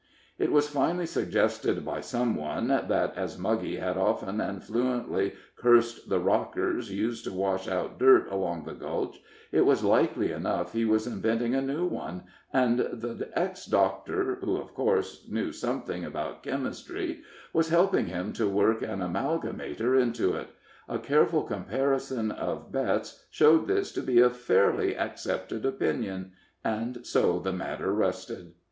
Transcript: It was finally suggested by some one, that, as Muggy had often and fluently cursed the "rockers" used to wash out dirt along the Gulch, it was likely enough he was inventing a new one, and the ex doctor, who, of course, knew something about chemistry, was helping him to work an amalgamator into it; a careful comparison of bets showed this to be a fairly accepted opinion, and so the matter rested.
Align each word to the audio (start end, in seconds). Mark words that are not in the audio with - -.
It 0.39 0.51
was 0.51 0.67
finally 0.67 1.05
suggested 1.05 1.85
by 1.85 2.01
some 2.01 2.35
one, 2.35 2.69
that, 2.69 3.13
as 3.15 3.37
Muggy 3.37 3.75
had 3.75 3.97
often 3.97 4.41
and 4.41 4.63
fluently 4.63 5.33
cursed 5.55 6.09
the 6.09 6.19
"rockers" 6.19 6.89
used 6.91 7.25
to 7.25 7.31
wash 7.31 7.67
out 7.67 7.99
dirt 7.99 8.27
along 8.31 8.63
the 8.63 8.73
Gulch, 8.73 9.19
it 9.51 9.61
was 9.63 9.83
likely 9.83 10.31
enough 10.31 10.73
he 10.73 10.85
was 10.85 11.05
inventing 11.05 11.53
a 11.53 11.61
new 11.61 11.85
one, 11.85 12.23
and 12.51 12.79
the 12.79 13.29
ex 13.35 13.67
doctor, 13.67 14.39
who, 14.41 14.57
of 14.57 14.73
course, 14.73 15.27
knew 15.29 15.51
something 15.51 16.03
about 16.03 16.41
chemistry, 16.41 17.21
was 17.53 17.69
helping 17.69 18.07
him 18.07 18.33
to 18.33 18.49
work 18.49 18.81
an 18.81 19.03
amalgamator 19.03 19.95
into 20.01 20.33
it; 20.33 20.47
a 20.89 20.97
careful 20.97 21.43
comparison 21.43 22.31
of 22.31 22.71
bets 22.71 23.27
showed 23.29 23.67
this 23.67 23.91
to 23.91 24.01
be 24.01 24.19
a 24.19 24.31
fairly 24.31 24.97
accepted 24.97 25.63
opinion, 25.63 26.31
and 26.63 27.05
so 27.05 27.37
the 27.37 27.53
matter 27.53 27.93
rested. 27.93 28.53